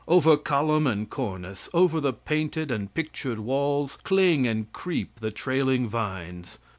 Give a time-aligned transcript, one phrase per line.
[0.07, 5.87] Over column and cornice; over the painted and pictured walls, cling and creep the trailing
[5.87, 6.57] vines.